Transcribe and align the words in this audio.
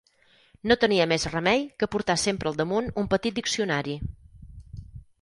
No 0.71 0.77
tenia 0.83 1.07
més 1.11 1.27
remei 1.33 1.61
que 1.83 1.91
portar 1.97 2.17
sempre 2.23 2.51
al 2.53 2.59
damunt 2.65 2.91
un 3.05 3.13
petit 3.15 3.39
diccionari 3.41 3.99